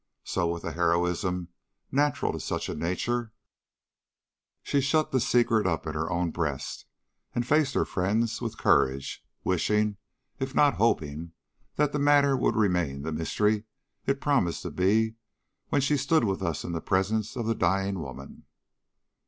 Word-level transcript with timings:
So, 0.23 0.47
with 0.47 0.63
the 0.63 0.71
heroism 0.71 1.49
natural 1.91 2.31
to 2.33 2.39
such 2.39 2.69
a 2.69 2.73
nature, 2.73 3.33
she 4.63 4.81
shut 4.81 5.11
the 5.11 5.19
secret 5.19 5.67
up 5.67 5.85
in 5.85 5.93
her 5.93 6.09
own 6.09 6.31
breast, 6.31 6.85
and 7.35 7.45
faced 7.45 7.75
her 7.75 7.85
friends 7.85 8.41
with 8.41 8.57
courage, 8.57 9.23
wishing, 9.43 9.97
if 10.39 10.55
not 10.55 10.73
hoping, 10.77 11.33
that 11.75 11.91
the 11.91 11.99
matter 11.99 12.35
would 12.35 12.55
remain 12.55 13.03
the 13.03 13.11
mystery 13.11 13.65
it 14.07 14.19
promised 14.21 14.63
to 14.63 14.71
be 14.71 15.17
when 15.69 15.81
she 15.81 15.97
stood 15.97 16.23
with 16.23 16.41
us 16.41 16.63
in 16.63 16.71
the 16.71 16.81
presence 16.81 17.35
of 17.35 17.45
the 17.45 17.53
dying 17.53 17.99
woman. 17.99 18.45